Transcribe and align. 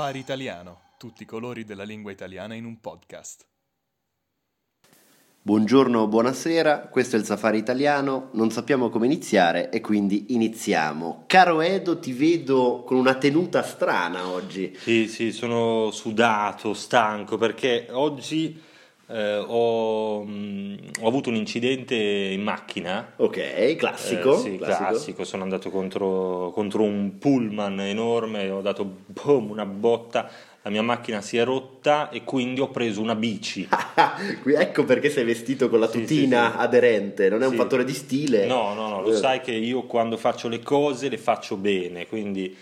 Safari 0.00 0.18
Italiano, 0.18 0.80
tutti 0.96 1.24
i 1.24 1.26
colori 1.26 1.66
della 1.66 1.82
lingua 1.82 2.10
italiana 2.10 2.54
in 2.54 2.64
un 2.64 2.80
podcast. 2.80 3.46
Buongiorno, 5.42 6.08
buonasera, 6.08 6.88
questo 6.88 7.16
è 7.16 7.18
il 7.18 7.26
Safari 7.26 7.58
Italiano, 7.58 8.30
non 8.32 8.50
sappiamo 8.50 8.88
come 8.88 9.04
iniziare 9.04 9.68
e 9.68 9.82
quindi 9.82 10.32
iniziamo. 10.32 11.24
Caro 11.26 11.60
Edo, 11.60 11.98
ti 11.98 12.14
vedo 12.14 12.82
con 12.86 12.96
una 12.96 13.16
tenuta 13.16 13.62
strana 13.62 14.26
oggi. 14.28 14.74
Sì, 14.74 15.06
sì, 15.06 15.32
sono 15.32 15.90
sudato, 15.90 16.72
stanco 16.72 17.36
perché 17.36 17.88
oggi 17.90 18.58
eh, 19.10 19.44
ho, 19.46 20.22
mh, 20.24 20.76
ho 21.00 21.06
avuto 21.08 21.28
un 21.30 21.34
incidente 21.36 21.94
in 21.94 22.42
macchina. 22.42 23.12
Ok, 23.16 23.76
classico. 23.76 24.34
Eh, 24.34 24.38
sì, 24.38 24.56
classico. 24.56 24.88
classico. 24.88 25.24
Sono 25.24 25.42
andato 25.42 25.70
contro, 25.70 26.50
contro 26.54 26.82
un 26.82 27.18
pullman 27.18 27.80
enorme, 27.80 28.48
ho 28.50 28.60
dato 28.60 28.84
boom, 29.06 29.50
una 29.50 29.66
botta, 29.66 30.30
la 30.62 30.70
mia 30.70 30.82
macchina 30.82 31.20
si 31.20 31.38
è 31.38 31.44
rotta 31.44 32.10
e 32.10 32.22
quindi 32.22 32.60
ho 32.60 32.68
preso 32.68 33.00
una 33.00 33.14
bici. 33.14 33.66
Qui 34.42 34.54
ecco 34.54 34.84
perché 34.84 35.10
sei 35.10 35.24
vestito 35.24 35.68
con 35.68 35.80
la 35.80 35.88
tutina 35.88 36.46
sì, 36.46 36.52
sì. 36.52 36.58
aderente, 36.58 37.28
non 37.28 37.42
è 37.42 37.46
un 37.46 37.54
fattore 37.54 37.84
di 37.84 37.94
stile. 37.94 38.46
No, 38.46 38.74
no, 38.74 38.88
no, 38.88 39.00
lo 39.00 39.12
Eh. 39.12 39.16
sai 39.16 39.40
che 39.40 39.52
io 39.52 39.82
quando 39.84 40.16
faccio 40.16 40.48
le 40.48 40.60
cose 40.60 41.08
le 41.08 41.18
faccio 41.18 41.56
bene, 41.56 42.06
quindi 42.06 42.54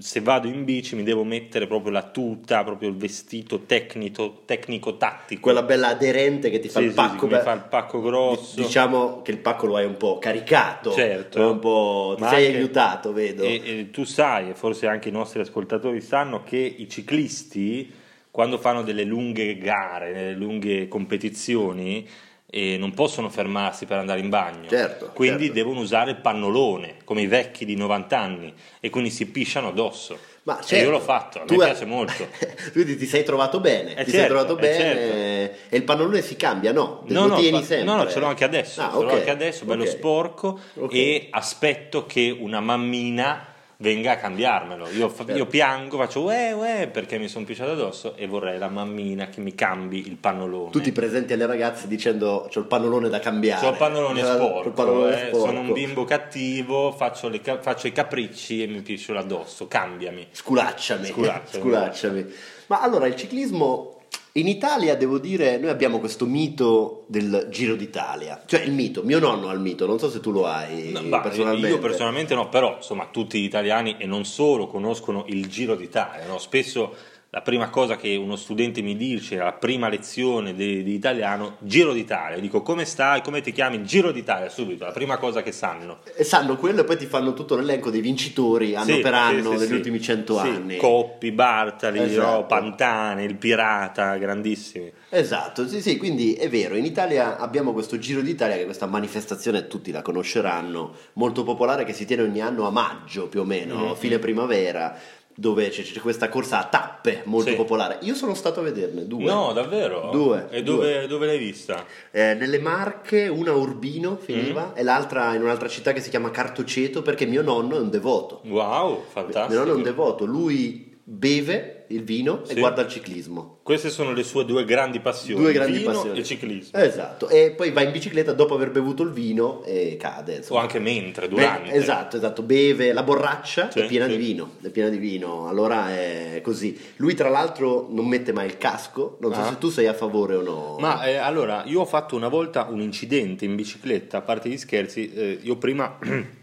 se 0.00 0.20
vado 0.20 0.46
in 0.46 0.64
bici 0.64 0.94
mi 0.94 1.02
devo 1.02 1.24
mettere 1.24 1.66
proprio 1.66 1.90
la 1.90 2.02
tuta, 2.02 2.62
proprio 2.64 2.90
il 2.90 2.96
vestito 2.96 3.60
tecnico, 3.60 4.42
tecnico-tattico. 4.44 5.40
Quella 5.40 5.62
bella 5.62 5.88
aderente 5.88 6.50
che 6.50 6.58
ti 6.58 6.68
fa 6.68 6.80
Sì, 6.80 6.86
il 6.86 6.92
pacco. 6.92 7.26
sì, 7.26 7.32
beh, 7.34 7.40
fa 7.40 7.52
il 7.52 7.64
pacco 7.68 8.00
grosso. 8.02 8.60
Diciamo 8.60 9.22
che 9.22 9.30
il 9.30 9.38
pacco 9.38 9.66
lo 9.66 9.76
hai 9.76 9.86
un 9.86 9.96
po' 9.96 10.18
caricato. 10.18 10.92
Certo. 10.92 11.50
Un 11.50 11.58
po'... 11.58 12.12
Ti 12.16 12.22
Ma 12.22 12.28
sei 12.28 12.46
anche- 12.46 12.58
aiutato, 12.58 13.12
vedo. 13.14 13.42
E, 13.42 13.62
e 13.64 13.90
tu 13.90 14.04
sai, 14.04 14.50
e 14.50 14.54
forse 14.54 14.86
anche 14.86 15.08
i 15.08 15.12
nostri 15.12 15.40
ascoltatori 15.40 16.00
sanno, 16.02 16.42
che 16.42 16.58
i 16.58 16.86
ciclisti, 16.88 17.90
quando 18.30 18.58
fanno 18.58 18.82
delle 18.82 19.04
lunghe 19.04 19.56
gare, 19.56 20.12
delle 20.12 20.34
lunghe 20.34 20.88
competizioni, 20.88 22.06
eh, 22.50 22.76
non 22.78 22.92
possono 22.92 23.28
fermarsi 23.30 23.86
per 23.86 23.98
andare 23.98 24.20
in 24.20 24.28
bagno. 24.28 24.68
Certo, 24.68 25.10
quindi 25.14 25.44
certo. 25.44 25.54
devono 25.54 25.80
usare 25.80 26.10
il 26.10 26.16
pannolone, 26.16 26.96
come 27.04 27.22
i 27.22 27.26
vecchi 27.26 27.64
di 27.64 27.76
90 27.76 28.18
anni, 28.18 28.52
e 28.80 28.90
quindi 28.90 29.10
si 29.10 29.26
pisciano 29.26 29.68
addosso. 29.68 30.18
Ma 30.42 30.58
E 30.58 30.64
certo, 30.64 30.84
io 30.84 30.90
l'ho 30.90 31.00
fatto, 31.00 31.38
a 31.38 31.44
hai- 31.46 31.58
piace 31.58 31.84
molto. 31.84 32.26
Quindi 32.72 32.96
ti 32.96 33.04
sei 33.06 33.24
trovato 33.24 33.60
bene, 33.60 33.94
Eh 33.94 34.04
ti 34.04 34.10
sei 34.10 34.20
certo, 34.20 34.32
trovato 34.32 34.56
eh 34.56 34.60
bene 34.60 35.68
e 35.68 35.76
il 35.76 35.84
pannolone 35.84 36.22
si 36.22 36.34
cambia, 36.36 36.72
no? 36.72 37.02
No, 37.06 37.26
lo 37.26 37.28
no, 37.28 37.36
tieni 37.36 37.62
sempre. 37.62 37.84
no, 37.84 37.96
no, 38.02 38.10
ce 38.10 38.18
l'ho 38.20 38.26
anche 38.26 38.44
adesso, 38.44 38.80
Ah, 38.80 38.90
ce 38.90 38.96
l'ho 38.96 39.04
ok, 39.04 39.12
anche 39.12 39.30
adesso, 39.30 39.64
bello 39.66 39.82
ok. 39.82 39.88
sporco 39.88 40.60
Ok. 40.76 40.94
e 40.94 41.28
aspetto 41.30 42.06
che 42.06 42.34
una 42.40 42.60
mammina 42.60 43.48
venga 43.80 44.12
a 44.12 44.16
cambiarmelo. 44.16 44.88
Io, 44.90 45.08
fa- 45.08 45.24
Certo. 45.24 45.38
io 45.38 45.46
piango, 45.46 45.96
faccio 45.96 46.22
uè 46.22 46.52
uè 46.52 46.88
perché 46.92 47.18
mi 47.18 47.28
sono 47.28 47.44
pisciato 47.44 47.72
addosso 47.72 48.14
e 48.16 48.26
vorrei 48.26 48.58
la 48.58 48.68
mammina 48.68 49.28
che 49.28 49.40
mi 49.40 49.54
cambi 49.54 50.06
il 50.06 50.16
pannolone. 50.16 50.70
Tu 50.70 50.80
ti 50.80 50.92
presenti 50.92 51.32
alle 51.32 51.46
ragazze 51.46 51.88
dicendo 51.88 52.48
c'ho 52.52 52.60
il 52.60 52.66
pannolone 52.66 53.08
da 53.08 53.18
cambiare. 53.20 53.64
C'ho 53.64 53.72
il 53.72 53.78
pannolone 53.78 54.22
sporco, 54.22 54.68
il 54.68 54.74
pannolone 54.74 55.14
eh, 55.14 55.26
sporco. 55.28 55.46
sono 55.46 55.60
un 55.60 55.72
bimbo 55.72 56.04
cattivo, 56.04 56.92
faccio, 56.92 57.28
le 57.28 57.40
faccio 57.60 57.86
i 57.86 57.92
capricci 57.92 58.62
e 58.62 58.66
mi 58.66 58.80
piscio 58.82 59.16
addosso, 59.16 59.66
cambiami. 59.66 60.28
Sculacciami. 60.30 61.06
Sculacciami. 61.06 61.62
Sculacciami. 61.62 62.26
Ma 62.66 62.80
allora 62.82 63.06
il 63.06 63.16
ciclismo 63.16 63.99
in 64.32 64.46
Italia 64.46 64.96
devo 64.96 65.18
dire 65.18 65.58
noi 65.58 65.70
abbiamo 65.70 65.98
questo 65.98 66.26
mito 66.26 67.04
del 67.08 67.48
Giro 67.50 67.74
d'Italia. 67.74 68.42
Cioè 68.46 68.60
il 68.60 68.72
mito, 68.72 69.02
mio 69.02 69.18
nonno 69.18 69.48
ha 69.48 69.52
il 69.52 69.60
mito, 69.60 69.86
non 69.86 69.98
so 69.98 70.08
se 70.08 70.20
tu 70.20 70.30
lo 70.30 70.46
hai 70.46 70.92
No, 70.92 71.20
personalmente. 71.20 71.68
Io 71.68 71.78
personalmente 71.78 72.34
no, 72.34 72.48
però 72.48 72.76
insomma 72.76 73.08
tutti 73.10 73.40
gli 73.40 73.44
italiani 73.44 73.96
e 73.98 74.06
non 74.06 74.24
solo 74.24 74.66
conoscono 74.66 75.24
il 75.28 75.48
Giro 75.48 75.74
d'Italia. 75.74 76.26
no? 76.26 76.38
Spesso 76.38 76.94
la 77.32 77.42
prima 77.42 77.70
cosa 77.70 77.94
che 77.96 78.16
uno 78.16 78.34
studente 78.34 78.82
mi 78.82 78.96
dice, 78.96 79.36
la 79.36 79.52
prima 79.52 79.88
lezione 79.88 80.52
di, 80.52 80.82
di 80.82 80.94
italiano, 80.94 81.56
Giro 81.60 81.92
d'Italia. 81.92 82.40
Dico 82.40 82.60
come 82.62 82.84
stai, 82.84 83.22
come 83.22 83.40
ti 83.40 83.52
chiami? 83.52 83.84
Giro 83.84 84.10
d'Italia, 84.10 84.48
subito, 84.48 84.84
la 84.84 84.90
prima 84.90 85.16
cosa 85.16 85.40
che 85.40 85.52
sanno. 85.52 85.98
E 86.16 86.24
sanno 86.24 86.56
quello 86.56 86.80
e 86.80 86.84
poi 86.84 86.96
ti 86.96 87.06
fanno 87.06 87.32
tutto 87.32 87.54
l'elenco 87.54 87.90
dei 87.90 88.00
vincitori 88.00 88.74
anno 88.74 88.94
Sì, 88.96 89.00
per 89.00 89.14
anno 89.14 89.52
sì, 89.52 89.58
negli 89.58 89.66
sì. 89.68 89.74
ultimi 89.74 90.00
cento 90.00 90.38
anni. 90.38 90.76
Coppi, 90.76 91.30
Bartali, 91.30 92.00
Esatto. 92.00 92.30
no, 92.38 92.46
Pantane, 92.46 93.22
il 93.22 93.36
Pirata, 93.36 94.16
grandissimi. 94.16 94.90
Esatto, 95.10 95.68
sì, 95.68 95.80
sì, 95.80 95.96
quindi 95.98 96.34
è 96.34 96.48
vero, 96.48 96.74
in 96.74 96.84
Italia 96.84 97.38
abbiamo 97.38 97.72
questo 97.72 97.96
Giro 97.98 98.22
d'Italia, 98.22 98.56
che 98.56 98.62
è 98.62 98.64
questa 98.64 98.86
manifestazione, 98.86 99.68
tutti 99.68 99.92
la 99.92 100.02
conosceranno, 100.02 100.94
molto 101.14 101.44
popolare 101.44 101.84
che 101.84 101.92
si 101.92 102.04
tiene 102.04 102.22
ogni 102.22 102.40
anno 102.40 102.66
a 102.66 102.70
maggio 102.70 103.28
più 103.28 103.40
o 103.40 103.44
meno, 103.44 103.86
Mhm. 103.86 103.94
fine 103.94 104.18
primavera, 104.18 104.96
dove 105.40 105.70
c'è, 105.70 105.82
c'è 105.82 106.00
questa 106.00 106.28
corsa 106.28 106.58
a 106.58 106.64
tappe 106.64 107.22
molto 107.24 107.48
Sì. 107.50 107.56
popolare. 107.56 107.96
Io 108.02 108.14
sono 108.14 108.34
stato 108.34 108.60
a 108.60 108.62
vederne 108.62 109.06
due. 109.06 109.24
No, 109.24 109.54
davvero? 109.54 110.10
Due, 110.12 110.48
E 110.50 110.62
due. 110.62 110.74
dove, 110.76 111.06
dove 111.06 111.26
l'hai 111.26 111.38
vista? 111.38 111.82
Eh, 112.10 112.34
nelle 112.34 112.58
Marche, 112.58 113.26
una 113.26 113.52
a 113.52 113.54
Urbino 113.54 114.18
Mm. 114.20 114.22
finiva 114.22 114.74
e 114.74 114.82
l'altra 114.82 115.34
in 115.34 115.40
un'altra 115.42 115.66
città 115.66 115.92
che 115.92 116.00
si 116.02 116.10
chiama 116.10 116.30
Cartoceto 116.30 117.00
perché 117.00 117.24
mio 117.24 117.40
nonno 117.40 117.76
è 117.76 117.80
un 117.80 117.88
devoto. 117.88 118.42
Wow, 118.44 119.04
fantastico. 119.08 119.48
Mio 119.48 119.58
nonno 119.60 119.72
è 119.72 119.76
un 119.76 119.82
devoto, 119.82 120.26
lui 120.26 120.89
beve 121.12 121.86
il 121.88 122.04
vino 122.04 122.44
e 122.44 122.54
Sì. 122.54 122.60
guarda 122.60 122.82
il 122.82 122.88
ciclismo. 122.88 123.58
Queste 123.64 123.90
sono 123.90 124.12
le 124.12 124.22
sue 124.22 124.44
due 124.44 124.64
grandi 124.64 125.00
passioni, 125.00 125.42
Due 125.42 125.52
grandi 125.52 125.78
vino 125.78 125.90
passioni. 125.92 126.20
e 126.20 126.22
ciclismo. 126.22 126.78
Esatto, 126.78 127.28
e 127.28 127.50
poi 127.56 127.72
va 127.72 127.82
in 127.82 127.90
bicicletta 127.90 128.32
dopo 128.32 128.54
aver 128.54 128.70
bevuto 128.70 129.02
il 129.02 129.10
vino 129.10 129.64
e 129.64 129.96
cade. 129.98 130.34
O 130.34 130.36
Insomma. 130.36 130.60
anche 130.60 130.78
mentre, 130.78 131.26
Beh, 131.26 131.34
durante. 131.34 131.72
esatto, 131.72 132.16
esatto, 132.16 132.42
beve 132.42 132.92
la 132.92 133.02
borraccia 133.02 133.70
Sì, 133.72 133.80
è 133.80 133.86
piena 133.86 134.04
sì. 134.06 134.12
di 134.12 134.16
vino, 134.24 134.52
è 134.62 134.68
piena 134.68 134.88
di 134.88 134.98
vino, 134.98 135.48
allora 135.48 135.90
è 135.90 136.40
così. 136.44 136.78
Lui 136.96 137.14
tra 137.14 137.28
l'altro 137.28 137.88
non 137.90 138.06
mette 138.06 138.32
mai 138.32 138.46
il 138.46 138.56
casco, 138.56 139.16
non 139.20 139.34
so 139.34 139.40
Ah. 139.40 139.48
se 139.48 139.58
tu 139.58 139.68
sei 139.68 139.88
a 139.88 139.94
favore 139.94 140.36
o 140.36 140.42
no. 140.42 140.76
Ma 140.78 141.04
eh, 141.06 141.16
allora, 141.16 141.64
io 141.66 141.80
ho 141.80 141.86
fatto 141.86 142.14
una 142.14 142.28
volta 142.28 142.68
un 142.70 142.80
incidente 142.80 143.44
in 143.44 143.56
bicicletta, 143.56 144.18
a 144.18 144.22
parte 144.22 144.48
gli 144.48 144.58
scherzi, 144.58 145.12
eh, 145.12 145.38
io 145.42 145.56
prima 145.56 145.98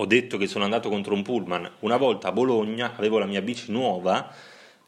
ho 0.00 0.06
detto 0.06 0.36
che 0.38 0.46
sono 0.46 0.64
andato 0.64 0.88
contro 0.88 1.12
un 1.12 1.22
pullman, 1.22 1.68
una 1.80 1.96
volta 1.96 2.28
a 2.28 2.32
Bologna 2.32 2.94
avevo 2.96 3.18
la 3.18 3.26
mia 3.26 3.42
bici 3.42 3.72
nuova, 3.72 4.32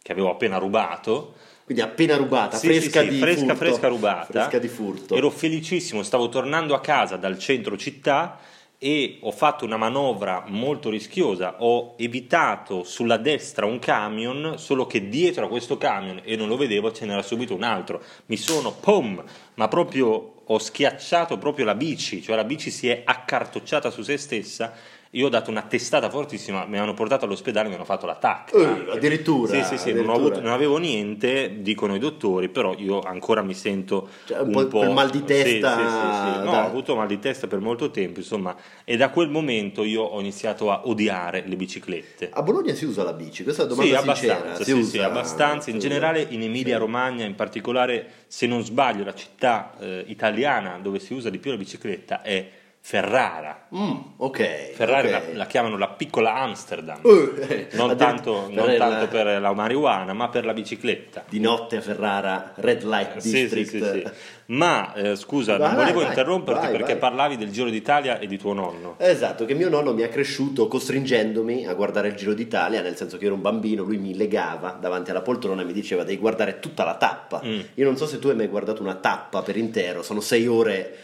che 0.02 0.12
avevo 0.12 0.30
appena 0.30 0.56
rubato, 0.56 1.34
Quindi 1.64 1.82
appena 1.84 2.16
rubata, 2.16 2.56
Sì, 2.56 2.66
fresca 2.66 3.00
sì, 3.00 3.06
sì, 3.06 3.12
di 3.12 3.18
fresca, 3.20 3.40
furto. 3.40 3.56
fresca 3.56 3.88
rubata. 3.88 4.24
Fresca 4.26 4.58
di 4.58 4.68
furto. 4.68 5.14
Ero 5.14 5.30
felicissimo, 5.30 6.02
stavo 6.02 6.28
tornando 6.28 6.74
a 6.74 6.80
casa 6.80 7.16
dal 7.16 7.38
centro 7.38 7.76
città 7.76 8.38
e 8.78 9.18
ho 9.20 9.30
fatto 9.30 9.64
una 9.64 9.76
manovra 9.76 10.44
molto 10.46 10.90
rischiosa. 10.90 11.56
Ho 11.58 11.94
evitato 11.98 12.82
sulla 12.82 13.18
destra 13.18 13.66
un 13.66 13.78
camion, 13.78 14.54
solo 14.58 14.86
che 14.86 15.08
dietro 15.08 15.44
a 15.44 15.48
questo 15.48 15.76
camion, 15.76 16.20
e 16.24 16.34
non 16.34 16.48
lo 16.48 16.56
vedevo, 16.56 16.90
ce 16.92 17.04
n'era 17.04 17.22
subito 17.22 17.54
un 17.54 17.62
altro. 17.62 18.02
Mi 18.26 18.36
sono, 18.36 18.72
pom, 18.72 19.22
ma 19.54 19.68
proprio 19.68 20.34
ho 20.44 20.58
schiacciato 20.58 21.36
proprio 21.38 21.64
la 21.64 21.74
bici, 21.76 22.22
cioè 22.22 22.34
la 22.34 22.44
bici 22.44 22.70
si 22.70 22.88
è 22.88 23.02
accartocciata 23.04 23.90
su 23.90 24.02
se 24.02 24.16
stessa. 24.16 24.72
Io 25.14 25.26
ho 25.26 25.28
dato 25.28 25.50
una 25.50 25.62
testata 25.62 26.08
fortissima, 26.08 26.66
mi 26.66 26.78
hanno 26.78 26.94
portato 26.94 27.24
all'ospedale 27.24 27.66
e 27.66 27.70
mi 27.70 27.74
hanno 27.74 27.84
fatto 27.84 28.06
l'attacco. 28.06 28.62
Anche. 28.64 28.92
addirittura, 28.92 29.52
Sì, 29.52 29.64
sì, 29.64 29.76
sì, 29.76 29.92
non, 29.92 30.02
addirittura. 30.04 30.12
avuto- 30.14 30.40
non 30.40 30.52
avevo 30.52 30.76
niente, 30.76 31.62
dicono 31.62 31.96
i 31.96 31.98
dottori, 31.98 32.48
però 32.48 32.74
io 32.78 33.00
ancora 33.00 33.42
mi 33.42 33.54
sento 33.54 34.08
Cioè, 34.26 34.38
un 34.38 34.46
un, 34.46 34.52
po' 34.52 34.66
po', 34.68 34.78
quel 34.78 34.92
mal 34.92 35.10
di 35.10 35.24
testa, 35.24 35.76
Sì, 35.76 35.82
sì, 35.82 35.88
sì, 35.88 36.38
sì. 36.38 36.44
No, 36.44 36.50
da- 36.52 36.62
ho 36.62 36.66
avuto 36.66 36.94
mal 36.94 37.08
di 37.08 37.18
testa 37.18 37.48
per 37.48 37.58
molto 37.58 37.90
tempo, 37.90 38.20
insomma, 38.20 38.54
e 38.84 38.96
da 38.96 39.10
quel 39.10 39.28
momento 39.30 39.82
io 39.82 40.02
ho 40.02 40.20
iniziato 40.20 40.70
a 40.70 40.82
odiare 40.84 41.42
le 41.44 41.56
biciclette. 41.56 42.28
A 42.32 42.42
Bologna 42.42 42.72
si 42.74 42.84
usa 42.84 43.02
la 43.02 43.12
bici, 43.12 43.42
questa 43.42 43.62
è 43.62 43.64
una 43.64 43.74
domanda 43.74 43.98
Sì, 43.98 44.04
abbastanza, 44.30 44.62
sì, 44.64 44.72
usa, 44.72 44.90
sì, 44.90 44.98
abbastanza. 45.00 45.70
In 45.70 45.80
generale 45.80 46.24
in 46.30 46.42
Emilia 46.42 46.78
Romagna, 46.78 47.24
in 47.24 47.34
particolare, 47.34 48.06
se 48.28 48.46
non 48.46 48.62
sbaglio, 48.62 49.02
la 49.02 49.14
città 49.14 49.74
eh, 49.80 50.04
italiana 50.06 50.78
dove 50.80 51.00
si 51.00 51.14
usa 51.14 51.30
di 51.30 51.38
più 51.38 51.50
la 51.50 51.56
bicicletta 51.56 52.22
è 52.22 52.48
Ferrara. 52.82 53.66
Mm, 53.74 53.90
ok. 54.16 54.70
Ferrari 54.72 55.08
ok. 55.08 55.12
la, 55.12 55.22
la 55.34 55.46
chiamano 55.46 55.76
la 55.76 55.88
piccola 55.88 56.34
Amsterdam. 56.34 57.00
Eh, 57.04 57.68
non 57.72 57.94
tanto, 57.98 58.48
non 58.50 58.64
per 58.66 58.78
tanto 58.78 59.00
la- 59.00 59.06
per 59.06 59.40
la 59.40 59.52
marijuana, 59.52 60.12
ma 60.12 60.28
per 60.28 60.44
la 60.44 60.52
bicicletta. 60.54 61.24
Di 61.28 61.38
notte 61.40 61.76
a 61.76 61.80
Ferrara, 61.82 62.52
Red 62.56 62.82
Light 62.82 63.18
Sì, 63.18 63.28
sì, 63.28 63.40
District. 63.54 63.68
sì, 63.92 64.00
sì. 64.00 64.10
Ma 64.46 64.92
eh, 64.94 65.14
scusa, 65.14 65.56
Vai, 65.58 65.68
non 65.68 65.76
volevo 65.76 66.00
vai, 66.00 66.08
interromperti 66.08 66.66
vai, 66.66 66.76
perché 66.76 66.96
parlavi 66.96 67.36
del 67.36 67.52
Giro 67.52 67.70
d'Italia 67.70 68.18
e 68.18 68.26
di 68.26 68.36
tuo 68.38 68.54
nonno. 68.54 68.96
Esatto, 68.98 69.44
che 69.44 69.54
mio 69.54 69.68
nonno 69.68 69.92
mi 69.94 70.02
ha 70.02 70.08
cresciuto 70.08 70.66
costringendomi 70.66 71.66
a 71.66 71.74
guardare 71.74 72.08
il 72.08 72.14
Giro 72.16 72.32
d'Italia, 72.34 72.80
nel 72.80 72.96
senso 72.96 73.18
che 73.18 73.26
ero 73.26 73.34
un 73.34 73.42
bambino, 73.42 73.84
lui 73.84 73.98
mi 73.98 74.16
legava 74.16 74.70
davanti 74.80 75.10
alla 75.10 75.20
poltrona 75.22 75.62
e 75.62 75.64
mi 75.64 75.72
diceva 75.72 76.02
devi 76.02 76.18
guardare 76.18 76.58
tutta 76.58 76.84
la 76.84 76.94
tappa. 76.96 77.40
Mm. 77.44 77.60
Io 77.74 77.84
non 77.84 77.96
so 77.96 78.06
se 78.06 78.18
tu 78.18 78.28
hai 78.28 78.34
mai 78.34 78.48
guardato 78.48 78.82
una 78.82 78.96
tappa 78.96 79.42
per 79.42 79.56
intero, 79.56 80.02
sono 80.02 80.20
sei 80.20 80.48
ore 80.48 80.96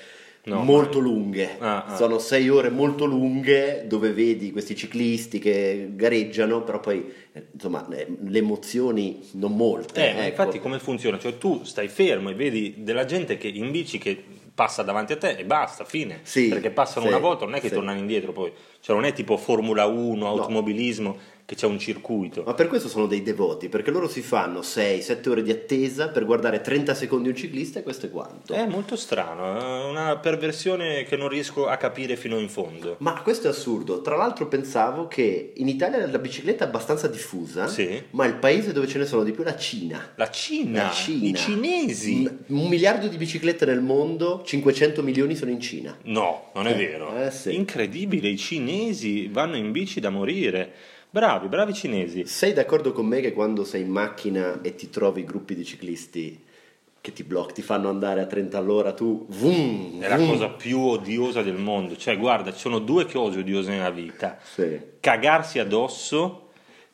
No, 0.46 0.62
molto 0.62 1.00
lunghe. 1.00 1.56
Ah, 1.58 1.84
ah. 1.86 1.96
Sono 1.96 2.20
sei 2.20 2.48
ore 2.48 2.70
molto 2.70 3.04
lunghe 3.04 3.84
dove 3.86 4.12
vedi 4.12 4.52
questi 4.52 4.76
ciclisti 4.76 5.40
che 5.40 5.88
gareggiano, 5.90 6.62
però 6.62 6.78
poi 6.78 7.12
eh, 7.32 7.48
insomma 7.52 7.84
le, 7.88 8.38
emozioni 8.38 9.20
non 9.32 9.56
molte. 9.56 10.08
Eh, 10.08 10.14
ma 10.14 10.20
ecco. 10.20 10.28
infatti 10.28 10.60
come 10.60 10.78
funziona? 10.78 11.18
Cioè 11.18 11.36
tu 11.36 11.64
stai 11.64 11.88
fermo 11.88 12.30
e 12.30 12.34
vedi 12.34 12.74
della 12.78 13.04
gente 13.04 13.36
che 13.36 13.48
in 13.48 13.72
bici 13.72 13.98
che 13.98 14.22
passa 14.54 14.82
davanti 14.82 15.12
a 15.12 15.16
te 15.16 15.30
e 15.30 15.44
basta, 15.44 15.84
fine. 15.84 16.20
Sì, 16.22 16.48
Perché 16.48 16.70
passano 16.70 17.06
sì, 17.06 17.12
una 17.12 17.20
volta, 17.20 17.44
non 17.44 17.54
è 17.56 17.60
che 17.60 17.68
sì. 17.68 17.74
tornano 17.74 17.98
indietro 17.98 18.32
poi. 18.32 18.52
Cioè 18.78 18.94
non 18.94 19.04
è 19.04 19.12
tipo 19.12 19.36
Formula 19.36 19.84
1, 19.86 20.28
automobilismo, 20.28 21.18
che 21.46 21.54
c'è 21.54 21.66
un 21.66 21.78
circuito. 21.78 22.42
Ma 22.44 22.54
per 22.54 22.66
questo 22.66 22.88
sono 22.88 23.06
dei 23.06 23.22
devoti, 23.22 23.68
perché 23.68 23.92
loro 23.92 24.08
si 24.08 24.20
fanno 24.20 24.60
6-7 24.60 25.28
ore 25.28 25.42
di 25.44 25.52
attesa 25.52 26.08
per 26.08 26.24
guardare 26.24 26.60
30 26.60 26.92
secondi 26.92 27.28
un 27.28 27.36
ciclista 27.36 27.78
e 27.78 27.82
questo 27.84 28.06
è 28.06 28.10
quanto. 28.10 28.52
È 28.52 28.66
molto 28.66 28.96
strano, 28.96 29.56
è 29.56 29.88
una 29.88 30.16
perversione 30.16 31.04
che 31.04 31.14
non 31.16 31.28
riesco 31.28 31.68
a 31.68 31.76
capire 31.76 32.16
fino 32.16 32.36
in 32.40 32.48
fondo. 32.48 32.96
Ma 32.98 33.22
questo 33.22 33.46
è 33.46 33.50
assurdo. 33.50 34.02
Tra 34.02 34.16
l'altro 34.16 34.48
pensavo 34.48 35.06
che 35.06 35.52
in 35.54 35.68
Italia 35.68 36.04
la 36.04 36.18
bicicletta 36.18 36.64
è 36.64 36.66
abbastanza 36.66 37.06
diffusa, 37.06 37.68
Sì. 37.68 38.02
ma 38.10 38.24
il 38.26 38.34
paese 38.34 38.72
dove 38.72 38.88
ce 38.88 38.98
ne 38.98 39.06
sono 39.06 39.22
di 39.22 39.30
più 39.30 39.42
è 39.44 39.46
la 39.46 39.56
Cina. 39.56 40.12
La 40.16 40.28
Cina, 40.30 40.82
La 40.86 40.90
Cina. 40.90 41.28
i 41.28 41.34
cinesi. 41.36 42.12
Un, 42.48 42.60
un 42.62 42.68
miliardo 42.68 43.06
di 43.06 43.16
biciclette 43.16 43.64
nel 43.66 43.80
mondo, 43.82 44.42
500 44.44 45.00
milioni 45.04 45.36
sono 45.36 45.52
in 45.52 45.60
Cina. 45.60 45.96
No, 46.06 46.50
non 46.54 46.66
è 46.66 46.72
Eh, 46.72 46.74
vero. 46.74 47.16
eh, 47.24 47.30
sì. 47.30 47.54
Incredibile, 47.54 48.26
i 48.28 48.36
cinesi 48.36 49.28
vanno 49.28 49.54
in 49.54 49.70
bici 49.70 50.00
da 50.00 50.10
morire. 50.10 50.72
Bravi, 51.16 51.48
bravi 51.48 51.72
cinesi. 51.72 52.26
Sei 52.26 52.52
d'accordo 52.52 52.92
con 52.92 53.06
me 53.06 53.22
che 53.22 53.32
quando 53.32 53.64
sei 53.64 53.80
in 53.80 53.88
macchina 53.88 54.60
e 54.60 54.74
ti 54.74 54.90
trovi 54.90 55.24
gruppi 55.24 55.54
di 55.54 55.64
ciclisti 55.64 56.44
che 57.00 57.12
ti 57.14 57.24
bloccano, 57.24 57.54
ti 57.54 57.62
fanno 57.62 57.88
andare 57.88 58.20
a 58.20 58.26
30 58.26 58.58
all'ora, 58.58 58.92
tu 58.92 59.24
vum, 59.30 60.02
È 60.02 60.08
la 60.08 60.18
vum. 60.18 60.28
cosa 60.28 60.50
più 60.50 60.78
odiosa 60.78 61.40
del 61.40 61.54
mondo. 61.54 61.96
Cioè, 61.96 62.18
guarda, 62.18 62.52
ci 62.52 62.58
sono 62.58 62.80
due 62.80 63.06
cose 63.06 63.38
odiose 63.38 63.70
nella 63.70 63.88
vita. 63.88 64.36
Sì. 64.42 64.78
Cagarsi 65.00 65.58
addosso, 65.58 66.50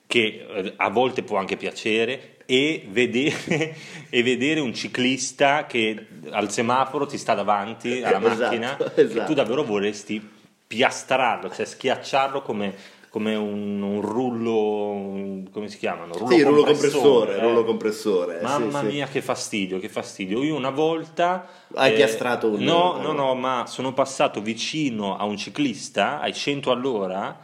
che 0.06 0.46
eh, 0.48 0.72
a 0.76 0.88
volte 0.88 1.24
può 1.24 1.38
anche 1.38 1.56
piacere, 1.56 2.36
e 2.46 2.86
vedere, 2.90 3.74
e 4.08 4.22
vedere 4.22 4.60
un 4.60 4.72
ciclista 4.72 5.66
che 5.66 6.06
al 6.30 6.48
semaforo 6.48 7.06
ti 7.06 7.18
sta 7.18 7.34
davanti 7.34 8.04
alla 8.04 8.20
Esatto, 8.20 8.44
macchina 8.44 8.78
e 8.94 9.02
esatto. 9.02 9.26
tu 9.26 9.34
davvero 9.34 9.64
vorresti 9.64 10.30
piastrarlo, 10.64 11.50
cioè 11.50 11.66
schiacciarlo 11.66 12.40
come, 12.40 13.00
come 13.12 13.34
un, 13.34 13.82
un 13.82 14.00
rullo, 14.00 14.88
un- 14.88 15.50
come 15.52 15.68
si 15.68 15.76
chiamano? 15.76 16.14
Sì, 16.26 16.36
il 16.36 16.46
rullo 16.46 16.64
compressore, 16.64 17.36
eh. 17.36 17.40
rullo 17.42 17.62
compressore. 17.62 18.38
sì, 18.38 18.44
Mamma 18.44 18.80
sì. 18.80 18.86
mia, 18.86 19.06
che 19.06 19.20
fastidio, 19.20 19.78
che 19.78 19.90
fastidio. 19.90 20.42
Io 20.42 20.56
una 20.56 20.70
volta. 20.70 21.46
eh, 21.68 21.74
Hai 21.74 21.92
piastrato 21.92 22.48
un- 22.48 22.60
No, 22.62 22.94
ah, 22.94 23.02
no, 23.02 23.12
no. 23.12 23.26
no, 23.26 23.34
ma 23.34 23.64
sono 23.66 23.92
passato 23.92 24.40
vicino 24.40 25.18
a 25.18 25.24
un 25.24 25.36
ciclista 25.36 26.20
ai 26.20 26.32
100 26.32 26.70
all'ora. 26.70 27.38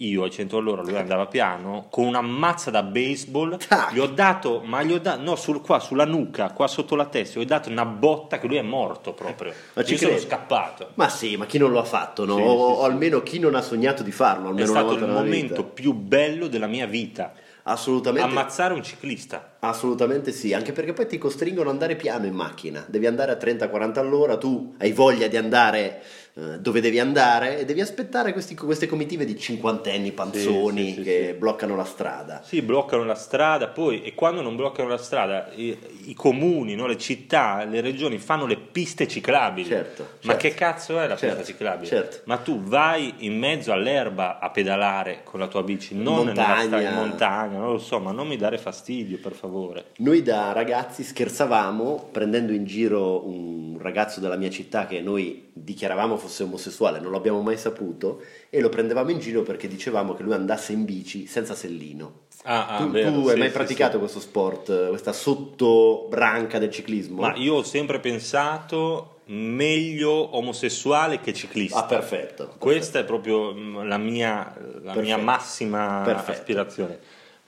Io 0.00 0.24
ai 0.24 0.30
100 0.30 0.58
all'ora, 0.58 0.82
lui 0.82 0.94
andava 0.94 1.24
piano, 1.26 1.86
con 1.88 2.04
una 2.04 2.20
mazza 2.20 2.70
da 2.70 2.82
baseball. 2.82 3.56
Tac. 3.56 3.94
Gli 3.94 3.98
ho 3.98 4.06
dato, 4.08 4.60
ma 4.62 4.82
gli 4.82 4.92
ho 4.92 4.98
dato, 4.98 5.22
no, 5.22 5.36
sul, 5.36 5.62
qua 5.62 5.78
sulla 5.80 6.04
nuca, 6.04 6.50
qua 6.50 6.66
sotto 6.66 6.94
la 6.96 7.06
testa, 7.06 7.38
gli 7.38 7.44
ho 7.44 7.46
dato 7.46 7.70
una 7.70 7.86
botta 7.86 8.38
che 8.38 8.46
lui 8.46 8.56
è 8.56 8.62
morto 8.62 9.14
proprio. 9.14 9.54
Ma 9.72 9.82
ci 9.84 9.92
Io 9.92 9.98
sono 9.98 10.18
scappato. 10.18 10.90
Ma 10.94 11.08
sì, 11.08 11.36
ma 11.36 11.46
chi 11.46 11.56
non 11.56 11.70
lo 11.70 11.78
ha 11.78 11.84
fatto, 11.84 12.26
no? 12.26 12.36
Sì, 12.36 12.42
o, 12.42 12.46
sì, 12.46 12.80
o 12.80 12.82
almeno 12.82 13.22
chi 13.22 13.38
non 13.38 13.54
ha 13.54 13.62
sognato 13.62 14.02
di 14.02 14.12
farlo, 14.12 14.46
È 14.46 14.48
almeno 14.50 14.70
una 14.70 14.80
stato 14.80 14.86
volta 14.86 15.04
il 15.04 15.10
nella 15.10 15.22
momento 15.24 15.54
vita. 15.62 15.68
più 15.72 15.92
bello 15.94 16.46
della 16.48 16.66
mia 16.66 16.86
vita. 16.86 17.32
Assolutamente. 17.62 18.28
Ammazzare 18.28 18.74
un 18.74 18.82
ciclista. 18.82 19.56
Assolutamente 19.60 20.30
sì, 20.30 20.52
anche 20.52 20.72
perché 20.72 20.92
poi 20.92 21.06
ti 21.08 21.16
costringono 21.18 21.68
ad 21.68 21.74
andare 21.74 21.96
piano 21.96 22.26
in 22.26 22.34
macchina, 22.34 22.84
devi 22.86 23.06
andare 23.06 23.32
a 23.32 23.36
30-40 23.36 23.98
all'ora, 23.98 24.36
tu 24.36 24.74
hai 24.78 24.92
voglia 24.92 25.26
di 25.26 25.36
andare 25.36 26.00
dove 26.36 26.82
devi 26.82 27.00
andare 27.00 27.60
e 27.60 27.64
devi 27.64 27.80
aspettare 27.80 28.32
questi- 28.32 28.54
queste 28.54 28.86
comitive 28.86 29.24
di 29.24 29.38
cinquantenni 29.38 30.12
panzoni 30.12 30.88
sì, 30.88 30.94
sì, 30.96 31.02
che 31.02 31.28
sì. 31.32 31.38
bloccano 31.38 31.74
la 31.76 31.84
strada. 31.84 32.42
Sì, 32.44 32.60
bloccano 32.60 33.04
la 33.04 33.14
strada, 33.14 33.68
poi 33.68 34.02
e 34.02 34.12
quando 34.14 34.42
non 34.42 34.54
bloccano 34.54 34.90
la 34.90 34.98
strada 34.98 35.48
i, 35.54 35.74
i 36.04 36.12
comuni, 36.14 36.74
no, 36.74 36.86
le 36.86 36.98
città, 36.98 37.64
le 37.64 37.80
regioni 37.80 38.18
fanno 38.18 38.44
le 38.44 38.58
piste 38.58 39.08
ciclabili. 39.08 39.66
Certo, 39.66 40.02
Ma 40.02 40.32
certo. 40.32 40.36
che 40.36 40.54
cazzo 40.54 41.00
è 41.00 41.06
la 41.06 41.16
Certo, 41.16 41.36
pista 41.36 41.52
ciclabile? 41.52 41.86
certo. 41.88 42.16
Ma 42.24 42.36
tu 42.36 42.60
vai 42.60 43.14
in 43.20 43.38
mezzo 43.38 43.72
all'erba 43.72 44.38
a 44.38 44.50
pedalare 44.50 45.20
con 45.24 45.40
la 45.40 45.46
tua 45.46 45.62
bici, 45.62 45.94
non 45.94 46.26
montagna. 46.26 46.80
in 46.82 46.94
montagna, 46.94 47.58
non 47.58 47.72
lo 47.72 47.78
so, 47.78 47.98
ma 47.98 48.12
non 48.12 48.28
mi 48.28 48.36
dare 48.36 48.58
fastidio, 48.58 49.16
per 49.22 49.32
favore. 49.32 49.86
Noi 50.00 50.20
da 50.22 50.52
ragazzi 50.52 51.02
scherzavamo 51.02 52.10
prendendo 52.12 52.52
in 52.52 52.66
giro 52.66 53.26
un 53.26 53.78
ragazzo 53.80 54.20
della 54.20 54.36
mia 54.36 54.50
città 54.50 54.86
che 54.86 55.00
noi 55.00 55.45
dichiaravamo 55.58 56.18
fosse 56.18 56.42
omosessuale, 56.42 57.00
non 57.00 57.12
l'abbiamo 57.12 57.40
mai 57.40 57.56
saputo 57.56 58.22
e 58.50 58.60
lo 58.60 58.68
prendevamo 58.68 59.10
in 59.10 59.18
giro 59.18 59.40
perché 59.42 59.68
dicevamo 59.68 60.14
che 60.14 60.22
lui 60.22 60.34
andasse 60.34 60.72
in 60.72 60.84
bici 60.84 61.26
senza 61.26 61.54
sellino. 61.54 62.24
Ah, 62.42 62.68
ah, 62.68 62.76
tu 62.76 62.90
vero, 62.90 63.10
tu 63.10 63.24
sì, 63.24 63.30
hai 63.30 63.38
mai 63.38 63.48
sì, 63.48 63.54
praticato 63.54 63.92
sì. 63.92 63.98
questo 63.98 64.20
sport, 64.20 64.88
questa 64.88 65.14
sottobranca 65.14 66.58
del 66.58 66.70
ciclismo? 66.70 67.22
Ma 67.22 67.34
io 67.36 67.54
ho 67.54 67.62
sempre 67.62 68.00
pensato 68.00 69.20
meglio 69.28 70.36
omosessuale 70.36 71.20
che 71.20 71.32
ciclista. 71.32 71.78
Ah, 71.78 71.84
perfetto. 71.84 72.54
Questa 72.58 72.98
è 72.98 73.04
proprio 73.04 73.54
mm, 73.54 73.88
la 73.88 73.98
mia, 73.98 74.54
la 74.82 74.94
mia 74.94 75.16
Perfetto. 75.16 75.20
massima 75.22 76.02
Perfetto. 76.04 76.30
aspirazione. 76.32 76.98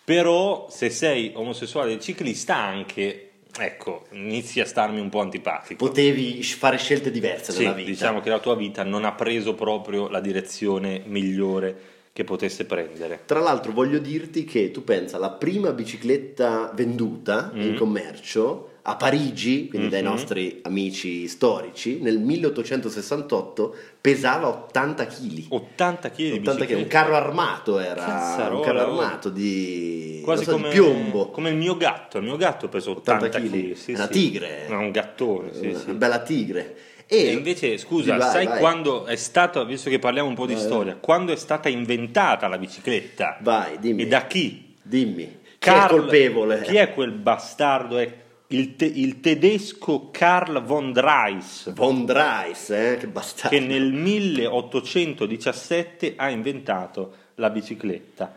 Però 0.03 0.69
se 0.71 0.89
sei 0.89 1.33
omosessuale 1.35 1.93
e 1.93 2.01
ciclista 2.01 2.57
anche, 2.57 3.28
ecco, 3.59 4.07
inizi 4.13 4.61
a 4.61 4.67
starmi 4.67 5.01
un 5.01 5.09
po' 5.09 5.21
antipatico. 5.21 5.85
Potevi 5.87 6.43
fare 6.43 6.77
scelte 6.79 7.11
diverse 7.11 7.53
Sì, 7.53 7.63
nella 7.63 7.73
vita. 7.75 7.89
diciamo 7.91 8.21
che 8.21 8.31
la 8.31 8.39
tua 8.39 8.55
vita 8.57 8.83
non 8.85 9.05
ha 9.05 9.13
preso 9.13 9.55
proprio 9.55 10.09
la 10.09 10.21
direzione 10.21 11.03
migliore 11.07 11.77
che 12.13 12.25
potesse 12.25 12.65
prendere. 12.65 13.21
Tra 13.27 13.39
l'altro 13.41 13.73
voglio 13.73 13.99
dirti 13.99 14.45
che 14.45 14.71
tu 14.73 14.83
pensa, 14.83 15.19
la 15.19 15.31
prima 15.31 15.71
bicicletta 15.73 16.73
venduta 16.75 17.51
in 17.55 17.73
Mm. 17.73 17.77
commercio 17.77 18.71
a 18.89 18.97
Parigi, 18.97 19.69
quindi 19.69 19.89
dai 19.89 20.03
Mhm. 20.03 20.09
nostri 20.09 20.59
amici 20.63 21.29
storici, 21.29 21.99
nel 22.01 22.19
1868 22.19 23.75
pesava 24.01 24.49
80 24.49 25.07
kg. 25.07 25.45
80 25.51 26.11
kg 26.11 26.17
di 26.17 26.31
80 26.31 26.41
kg, 26.41 26.59
bicicletta. 26.59 26.83
un 26.83 26.87
carro 26.89 27.15
armato 27.17 27.79
era, 27.79 28.05
Cazzarola, 28.05 28.59
un 28.59 28.65
carro 28.65 28.79
oh. 28.81 29.01
armato 29.01 29.29
di, 29.29 30.21
Quasi 30.25 30.45
so, 30.45 30.55
di 30.57 30.63
come, 30.63 30.73
piombo. 30.73 31.29
come 31.31 31.51
il 31.51 31.57
mio 31.57 31.77
gatto, 31.77 32.19
il 32.19 32.25
mio 32.25 32.37
gatto 32.37 32.69
pesa 32.69 32.91
80, 32.91 33.27
80 33.27 33.41
kg. 33.41 33.73
Sì, 33.75 33.93
una 33.93 34.05
sì. 34.07 34.11
tigre. 34.11 34.67
È 34.67 34.73
un 34.73 34.91
gattone, 34.91 35.53
sì, 35.53 35.67
una 35.67 35.79
sì. 35.79 35.93
bella 35.93 36.21
tigre. 36.21 36.77
E 37.07 37.33
invece, 37.33 37.79
scusa, 37.79 38.17
Vai, 38.17 38.31
sai 38.31 38.47
vai. 38.47 38.59
quando 38.59 39.07
è 39.07 39.17
stata, 39.17 39.65
visto 39.65 39.89
che 39.91 39.99
parliamo 39.99 40.29
un 40.29 40.35
po' 40.35 40.45
di 40.47 40.55
Vai, 40.55 40.63
storia, 40.63 40.97
quando 41.01 41.33
è 41.33 41.37
stata 41.37 41.69
inventata 41.69 42.49
la 42.49 42.59
bicicletta? 42.59 43.39
Vai, 43.41 43.79
dimmi. 43.79 44.03
E 44.03 44.07
da 44.07 44.27
chi? 44.27 44.75
Dimmi. 44.83 45.37
Chi 45.59 45.71
Carl- 45.71 45.87
è 45.87 45.89
colpevole? 45.99 46.61
Chi 46.63 46.77
è 46.77 46.93
quel 46.93 47.11
bastardo? 47.13 47.97
È 47.99 48.13
il, 48.49 48.75
te- 48.77 48.85
il 48.87 49.21
tedesco 49.21 50.09
Karl 50.11 50.63
von 50.65 50.93
Dreis, 50.93 51.71
Von 51.75 52.05
Dreis, 52.07 52.71
eh? 52.71 52.97
Che 52.99 53.07
bastardo. 53.07 53.57
che 53.57 53.63
nel 53.65 53.93
1817 53.93 56.15
ha 56.17 56.29
inventato 56.31 57.13
la 57.37 57.51
bicicletta. 57.51 58.35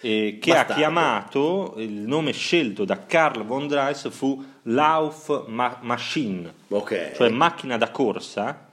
eh, 0.00 0.38
che 0.40 0.50
Bastardo. 0.52 0.72
ha 0.72 0.76
chiamato 0.76 1.74
il 1.78 1.90
nome 1.90 2.32
scelto 2.32 2.84
da 2.84 3.06
Karl 3.06 3.44
von 3.46 3.66
Dreis 3.66 4.08
fu 4.10 4.44
Laufmaschine, 4.64 6.52
Ok. 6.68 7.12
cioè 7.14 7.28
macchina 7.30 7.76
da 7.78 7.90
corsa, 7.90 8.68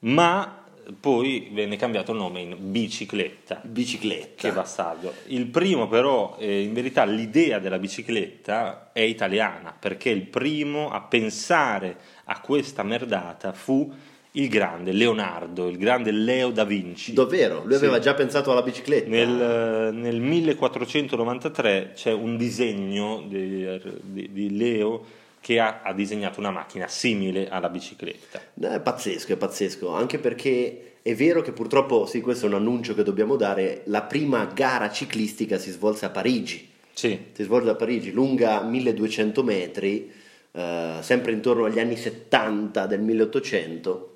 ma 0.00 0.61
poi 1.00 1.48
venne 1.52 1.76
cambiato 1.76 2.12
il 2.12 2.18
nome 2.18 2.40
in 2.40 2.56
bicicletta. 2.58 3.60
Bicicletta. 3.64 4.48
Che 4.48 4.52
bastardo. 4.54 5.12
Il 5.26 5.46
primo 5.46 5.88
però, 5.88 6.36
eh, 6.38 6.62
in 6.62 6.72
verità, 6.72 7.04
l'idea 7.04 7.58
della 7.58 7.78
bicicletta 7.78 8.90
è 8.92 9.00
italiana, 9.00 9.74
perché 9.78 10.10
il 10.10 10.22
primo 10.22 10.90
a 10.90 11.00
pensare 11.00 11.96
a 12.24 12.40
questa 12.40 12.82
merdata 12.82 13.52
fu 13.52 13.92
il 14.34 14.48
grande 14.48 14.92
Leonardo, 14.92 15.68
il 15.68 15.76
grande 15.76 16.10
Leo 16.10 16.50
da 16.50 16.64
Vinci. 16.64 17.12
Davvero? 17.12 17.62
Lui 17.64 17.72
Sì. 17.76 17.84
aveva 17.84 17.98
già 17.98 18.14
pensato 18.14 18.50
alla 18.50 18.62
bicicletta? 18.62 19.08
Nel, 19.10 19.40
eh, 19.40 19.90
nel 19.90 20.20
1493 20.20 21.92
c'è 21.94 22.12
un 22.12 22.36
disegno 22.36 23.24
di, 23.28 23.66
di- 24.02 24.32
di 24.32 24.56
Leo 24.56 25.04
che 25.42 25.58
ha, 25.58 25.80
ha 25.82 25.92
disegnato 25.92 26.38
una 26.38 26.52
macchina 26.52 26.86
simile 26.86 27.48
alla 27.48 27.68
bicicletta. 27.68 28.40
È 28.58 28.80
pazzesco, 28.80 29.32
è 29.32 29.36
pazzesco, 29.36 29.88
anche 29.88 30.18
perché 30.18 30.92
è 31.02 31.14
vero 31.16 31.42
che 31.42 31.50
purtroppo, 31.50 32.06
sì, 32.06 32.20
questo 32.20 32.46
è 32.46 32.48
un 32.48 32.54
annuncio 32.54 32.94
che 32.94 33.02
dobbiamo 33.02 33.34
dare, 33.34 33.82
la 33.86 34.02
prima 34.02 34.44
gara 34.46 34.88
ciclistica 34.88 35.58
si 35.58 35.72
svolse 35.72 36.06
a 36.06 36.10
Parigi, 36.10 36.70
Sì, 36.94 37.18
si 37.32 37.42
svolge 37.42 37.70
a 37.70 37.74
Parigi, 37.74 38.12
lunga 38.12 38.62
1200 38.62 39.42
metri, 39.42 40.12
eh, 40.52 40.98
sempre 41.00 41.32
intorno 41.32 41.64
agli 41.64 41.80
anni 41.80 41.96
70 41.96 42.86
del 42.86 43.00
1800, 43.00 44.10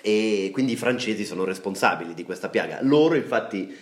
e 0.00 0.48
quindi 0.52 0.72
i 0.72 0.76
francesi 0.76 1.26
sono 1.26 1.44
responsabili 1.44 2.14
di 2.14 2.24
questa 2.24 2.48
piaga. 2.48 2.78
Loro 2.80 3.14
infatti, 3.14 3.76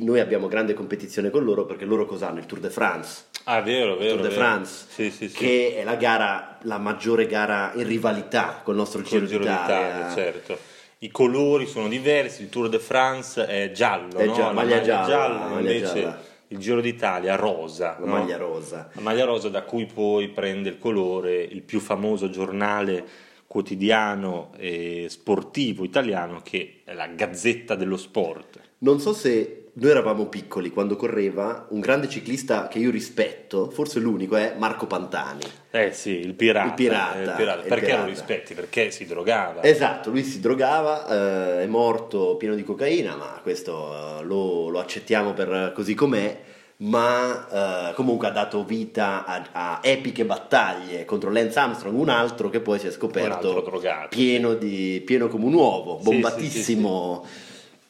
noi 0.00 0.20
abbiamo 0.20 0.48
grande 0.48 0.74
competizione 0.74 1.30
con 1.30 1.44
loro 1.44 1.64
perché 1.64 1.86
loro 1.86 2.04
cos'hanno? 2.04 2.40
Il 2.40 2.46
Tour 2.46 2.60
de 2.60 2.68
France. 2.68 3.26
Ah, 3.56 3.60
vero, 3.62 3.96
vero. 3.96 4.16
Tour 4.16 4.28
de. 4.28 4.34
France, 4.34 4.86
Sì, 4.88 5.10
sì, 5.10 5.28
sì. 5.28 5.36
che 5.36 5.76
è 5.76 5.84
la 5.84 5.96
gara, 5.96 6.58
la 6.62 6.78
maggiore 6.78 7.26
gara 7.26 7.72
in 7.74 7.86
rivalità 7.86 8.60
col 8.62 8.76
nostro 8.76 9.02
Giro, 9.02 9.26
Giro 9.26 9.40
d'Italia. 9.40 9.86
d'Italia, 9.92 10.14
certo. 10.14 10.58
I 11.00 11.10
colori 11.10 11.66
sono 11.66 11.86
diversi, 11.88 12.42
il 12.42 12.48
Tour 12.48 12.68
de 12.68 12.78
France 12.80 13.46
è 13.46 13.70
giallo, 13.72 14.18
È 14.18 14.26
no? 14.26 14.32
già- 14.34 14.46
La 14.46 14.52
maglia 14.52 14.80
gialla, 14.82 15.28
maglia 15.48 15.72
invece 15.72 16.00
gialla. 16.00 16.20
il 16.48 16.58
Giro 16.58 16.80
d'Italia 16.80 17.36
rosa, 17.36 17.96
La 18.00 18.06
no? 18.06 18.12
maglia 18.18 18.36
rosa. 18.36 18.90
La 18.94 19.00
maglia 19.00 19.24
rosa 19.24 19.48
da 19.48 19.62
cui 19.62 19.86
poi 19.86 20.28
prende 20.28 20.68
il 20.70 20.78
colore 20.78 21.40
il 21.42 21.62
più 21.62 21.78
famoso 21.80 22.28
giornale 22.30 23.04
quotidiano 23.46 24.50
e 24.58 25.06
sportivo 25.08 25.82
italiano 25.84 26.40
che 26.42 26.80
è 26.84 26.92
la 26.94 27.06
Gazzetta 27.06 27.74
dello 27.76 27.96
Sport. 27.96 28.60
Non 28.78 29.00
so 29.00 29.12
se 29.12 29.67
noi 29.80 29.90
eravamo 29.90 30.26
piccoli 30.26 30.70
quando 30.70 30.96
correva, 30.96 31.66
un 31.70 31.80
grande 31.80 32.08
ciclista 32.08 32.66
che 32.68 32.78
io 32.78 32.90
rispetto, 32.90 33.70
forse 33.70 34.00
l'unico, 34.00 34.36
è 34.36 34.54
Marco 34.58 34.86
Pantani. 34.86 35.42
Eh 35.70 35.92
sì, 35.92 36.10
il 36.18 36.34
pirata. 36.34 36.68
Il 36.68 36.74
pirata, 36.74 37.18
il 37.18 37.34
pirata. 37.36 37.62
il 37.62 37.68
Perché 37.68 37.84
pirata. 37.84 38.02
lo 38.02 38.08
rispetti? 38.08 38.54
Perché 38.54 38.90
si 38.90 39.06
drogava. 39.06 39.62
Esatto, 39.62 40.10
lui 40.10 40.24
si 40.24 40.40
drogava, 40.40 41.06
eh, 41.60 41.62
è 41.62 41.66
morto 41.66 42.36
pieno 42.36 42.54
di 42.54 42.64
cocaina, 42.64 43.14
ma 43.14 43.38
questo 43.42 44.18
eh, 44.20 44.24
lo, 44.24 44.68
lo 44.68 44.80
accettiamo 44.80 45.32
per 45.32 45.72
così 45.74 45.94
com'è, 45.94 46.40
ma 46.78 47.90
eh, 47.90 47.94
comunque 47.94 48.26
ha 48.28 48.30
dato 48.30 48.64
vita 48.64 49.24
a, 49.24 49.48
a 49.52 49.78
epiche 49.82 50.24
battaglie 50.24 51.04
contro 51.04 51.30
Lance 51.30 51.58
Armstrong, 51.58 51.96
un 51.96 52.08
altro 52.08 52.50
che 52.50 52.60
poi 52.60 52.78
si 52.80 52.88
è 52.88 52.90
scoperto 52.90 53.60
drogato. 53.64 54.08
pieno, 54.08 54.54
di, 54.54 55.00
pieno 55.04 55.28
come 55.28 55.44
un 55.44 55.54
uovo, 55.54 55.98
Sì, 55.98 56.04
bombatissimo. 56.04 57.24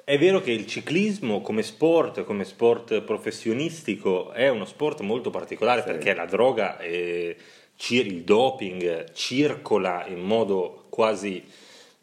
È 0.09 0.17
vero 0.17 0.41
che 0.41 0.53
il 0.53 0.67
ciclismo 0.67 1.43
come 1.43 1.63
sport, 1.63 2.25
come 2.25 2.45
sport 2.45 3.03
professionistico, 3.03 4.31
è 4.33 4.49
uno 4.49 4.65
sport 4.65 5.01
molto 5.01 5.29
particolare 5.29 5.83
Sì. 5.83 5.87
perché 5.89 6.15
la 6.15 6.25
droga, 6.25 6.79
e 6.79 7.37
il 7.91 8.23
doping 8.23 9.13
circola 9.13 10.07
in 10.07 10.21
modo 10.21 10.87
quasi 10.89 11.45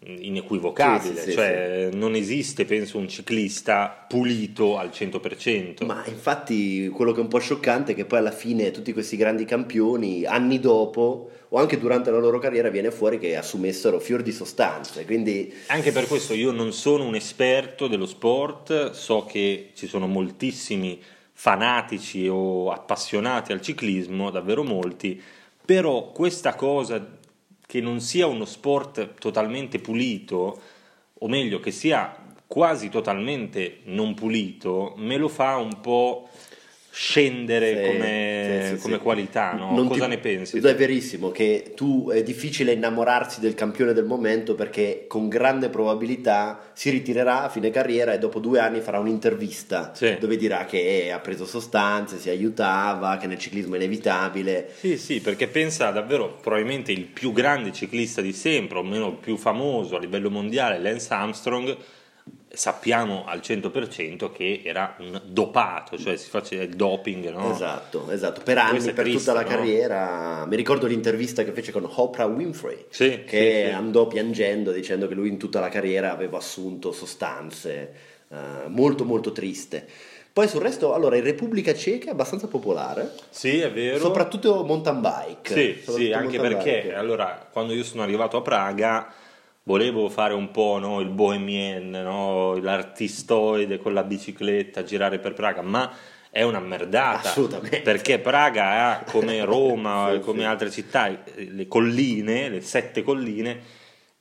inequivocabile, 0.03 1.15
Sì, 1.15 1.19
sì, 1.21 1.29
sì, 1.29 1.31
cioè 1.31 1.89
non 1.93 2.15
esiste, 2.15 2.65
penso, 2.65 2.97
un 2.97 3.07
ciclista 3.07 4.05
pulito 4.07 4.77
al 4.77 4.89
100%. 4.89 5.85
Ma 5.85 6.03
infatti 6.07 6.87
quello 6.89 7.11
che 7.11 7.19
è 7.19 7.23
un 7.23 7.27
po' 7.27 7.39
scioccante 7.39 7.93
è 7.93 7.95
che 7.95 8.05
poi 8.05 8.19
alla 8.19 8.31
fine 8.31 8.71
tutti 8.71 8.93
questi 8.93 9.17
grandi 9.17 9.45
campioni, 9.45 10.25
anni 10.25 10.59
dopo 10.59 11.29
o 11.49 11.57
anche 11.57 11.79
durante 11.79 12.11
la 12.11 12.19
loro 12.19 12.39
carriera, 12.39 12.69
viene 12.69 12.91
fuori 12.91 13.17
che 13.17 13.35
assumessero 13.35 13.99
fior 13.99 14.21
di 14.21 14.31
sostanze. 14.31 15.05
Quindi 15.05 15.51
Anche 15.67 15.91
per 15.91 16.07
questo 16.07 16.33
io 16.33 16.51
non 16.51 16.71
sono 16.73 17.05
un 17.05 17.15
esperto 17.15 17.87
dello 17.87 18.05
sport, 18.05 18.91
so 18.91 19.25
che 19.25 19.71
ci 19.73 19.87
sono 19.87 20.07
moltissimi 20.07 21.01
fanatici 21.37 22.27
o 22.27 22.71
appassionati 22.71 23.51
al 23.51 23.61
ciclismo, 23.61 24.29
davvero 24.29 24.63
molti, 24.63 25.21
però 25.65 26.11
questa 26.11 26.53
cosa 26.55 27.14
che 27.65 27.81
non 27.81 27.99
sia 27.99 28.27
uno 28.27 28.45
sport 28.45 29.15
totalmente 29.19 29.79
pulito, 29.79 30.61
o 31.13 31.27
meglio 31.27 31.59
che 31.59 31.71
sia 31.71 32.15
quasi 32.47 32.89
totalmente 32.89 33.79
non 33.85 34.13
pulito, 34.13 34.93
me 34.97 35.17
lo 35.17 35.27
fa 35.27 35.57
un 35.57 35.81
po' 35.81 36.29
scendere 36.97 37.75
Sì, 37.75 37.85
come, 37.87 38.67
sì, 38.69 38.75
sì, 38.77 38.81
come 38.81 38.97
qualità, 38.99 39.51
no? 39.55 39.75
Non 39.75 39.89
Cosa 39.89 40.05
ti- 40.05 40.11
ne 40.11 40.17
pensi? 40.17 40.57
È 40.59 40.75
verissimo 40.75 41.29
che 41.29 41.73
tu 41.75 42.09
è 42.09 42.23
difficile 42.23 42.71
innamorarsi 42.71 43.41
del 43.41 43.53
campione 43.53 43.91
del 43.91 44.05
momento 44.05 44.55
perché 44.55 45.03
con 45.05 45.27
grande 45.27 45.67
probabilità 45.67 46.71
si 46.73 46.89
ritirerà 46.91 47.43
a 47.43 47.49
fine 47.49 47.69
carriera 47.69 48.13
e 48.13 48.17
dopo 48.17 48.39
due 48.39 48.59
anni 48.59 48.79
farà 48.79 48.99
un'intervista 48.99 49.91
dove 50.21 50.37
dirà 50.37 50.63
che 50.63 51.11
ha 51.11 51.19
preso 51.19 51.45
sostanze, 51.45 52.17
si 52.17 52.29
aiutava, 52.29 53.17
che 53.17 53.27
nel 53.27 53.39
ciclismo 53.39 53.73
è 53.73 53.77
inevitabile. 53.77 54.69
Sì, 54.79 54.97
sì, 54.97 55.19
perché 55.19 55.47
pensa 55.47 55.91
davvero 55.91 56.37
probabilmente 56.41 56.93
il 56.93 57.03
più 57.03 57.33
grande 57.33 57.73
ciclista 57.73 58.21
di 58.21 58.31
sempre, 58.31 58.77
o 58.77 58.83
meno 58.83 59.07
il 59.09 59.17
più 59.19 59.35
famoso 59.35 59.97
a 59.97 59.99
livello 59.99 60.29
mondiale, 60.29 60.79
Lance 60.79 61.13
Armstrong, 61.13 61.75
sappiamo 62.55 63.25
al 63.25 63.39
100% 63.39 64.31
che 64.31 64.61
era 64.63 64.95
un 64.99 65.21
dopato, 65.25 65.97
cioè 65.97 66.15
si 66.15 66.29
faceva 66.29 66.63
il 66.63 66.75
doping, 66.75 67.29
no? 67.29 67.51
Esatto, 67.51 68.09
esatto. 68.09 68.41
Per 68.43 68.57
anni, 68.57 68.79
per 68.93 69.03
triste, 69.03 69.17
tutta 69.19 69.33
la 69.33 69.41
no? 69.41 69.47
carriera. 69.47 70.45
Mi 70.47 70.55
ricordo 70.55 70.87
l'intervista 70.87 71.43
che 71.43 71.51
fece 71.51 71.71
con 71.71 71.87
Oprah 71.89 72.25
Winfrey. 72.25 72.85
Sì, 72.89 73.23
che 73.25 73.61
sì, 73.65 73.69
sì. 73.69 73.73
andò 73.75 74.07
piangendo 74.07 74.71
dicendo 74.71 75.07
che 75.07 75.13
lui 75.15 75.27
in 75.27 75.37
tutta 75.37 75.59
la 75.59 75.69
carriera 75.69 76.11
aveva 76.11 76.37
assunto 76.37 76.91
sostanze 76.91 77.93
eh, 78.29 78.35
molto 78.67 79.03
molto 79.03 79.31
triste. 79.31 79.85
Poi 80.31 80.49
sul 80.49 80.61
resto, 80.61 80.93
allora, 80.93 81.15
in 81.15 81.23
Repubblica 81.23 81.73
Ceca 81.73 82.07
è 82.07 82.11
abbastanza 82.11 82.47
popolare, 82.47 83.13
Sì, 83.29 83.59
è 83.59 83.71
vero. 83.71 83.99
soprattutto 83.99 84.65
mountain 84.65 84.99
bike. 84.99 85.53
Sì, 85.53 85.69
Soprattutto 85.81 85.97
sì, 86.05 86.11
anche 86.11 86.39
perché 86.39 86.81
bike. 86.83 86.95
allora 86.95 87.47
quando 87.49 87.71
io 87.73 87.83
sono 87.85 88.01
arrivato 88.03 88.35
a 88.35 88.41
Praga 88.41 89.13
volevo 89.65 90.09
fare 90.09 90.33
un 90.33 90.51
po' 90.51 90.77
no, 90.79 90.99
il 90.99 91.09
bohemien, 91.09 91.89
no, 91.89 92.55
l'artistoide 92.57 93.77
con 93.77 93.93
la 93.93 94.03
bicicletta, 94.03 94.83
girare 94.83 95.19
per 95.19 95.33
Praga, 95.33 95.61
ma 95.61 95.91
è 96.29 96.43
una 96.43 96.59
merdata. 96.59 97.33
Perché 97.81 98.19
Praga 98.19 98.99
ha 98.99 99.03
come 99.03 99.43
Roma 99.45 100.11
Sì, 100.13 100.19
come 100.19 100.39
sì. 100.39 100.45
altre 100.45 100.69
città 100.71 101.07
eh, 101.07 101.49
le 101.49 101.67
colline, 101.67 102.49
le 102.49 102.61
sette 102.61 103.03
colline 103.03 103.59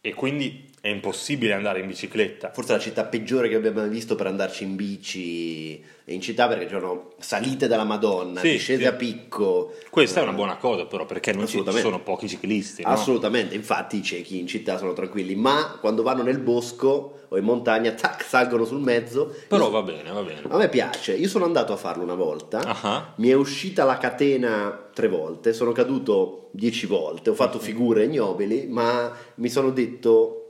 e 0.00 0.14
quindi 0.14 0.70
è 0.84 0.88
impossibile 0.90 1.54
andare 1.54 1.80
in 1.80 1.86
bicicletta. 1.86 2.50
Forse 2.52 2.74
è 2.74 2.76
la 2.76 2.82
città 2.82 3.04
peggiore 3.04 3.48
che 3.48 3.54
abbiamo 3.54 3.80
mai 3.80 3.88
visto 3.88 4.16
per 4.16 4.26
andarci 4.26 4.64
in 4.64 4.76
bici 4.76 5.82
in 6.08 6.20
città 6.20 6.46
perché 6.46 6.66
c'erano 6.66 7.12
salite 7.18 7.68
della 7.68 7.84
Madonna, 7.84 8.40
Sì, 8.40 8.50
discese 8.50 8.82
sì. 8.82 8.86
a 8.86 8.92
picco. 8.92 9.72
Questa 9.88 10.18
è 10.20 10.22
Eh, 10.22 10.26
una 10.26 10.34
buona 10.36 10.56
cosa 10.58 10.84
però 10.84 11.06
perché 11.06 11.32
non 11.32 11.46
ci 11.46 11.64
sono 11.80 12.00
pochi 12.02 12.28
ciclisti. 12.28 12.82
no? 12.82 12.90
Assolutamente, 12.90 13.54
infatti 13.54 13.96
i 13.96 14.02
ciechi 14.02 14.38
in 14.38 14.46
città 14.46 14.76
sono 14.76 14.92
tranquilli, 14.92 15.34
ma 15.34 15.78
quando 15.80 16.02
vanno 16.02 16.22
nel 16.22 16.38
bosco 16.38 17.20
o 17.28 17.38
in 17.38 17.44
montagna, 17.44 17.92
tac, 17.92 18.22
salgono 18.22 18.66
sul 18.66 18.80
mezzo. 18.80 19.34
Però 19.48 19.70
va 19.70 19.80
bene, 19.80 20.10
va 20.12 20.22
bene. 20.22 20.42
A 20.50 20.56
me 20.58 20.68
piace, 20.68 21.14
io 21.14 21.28
sono 21.28 21.46
andato 21.46 21.72
a 21.72 21.76
farlo 21.76 22.02
una 22.02 22.14
volta, 22.14 22.58
Ah. 22.82 23.14
mi 23.16 23.30
è 23.30 23.34
uscita 23.34 23.84
la 23.84 23.96
catena 23.96 24.90
tre 24.92 25.08
volte, 25.08 25.54
sono 25.54 25.72
caduto 25.72 26.50
dieci 26.52 26.84
volte, 26.84 27.30
ho 27.30 27.34
fatto 27.34 27.58
figure 27.58 28.04
ignobili, 28.04 28.66
ma 28.68 29.10
mi 29.36 29.48
sono 29.48 29.70
detto 29.70 30.43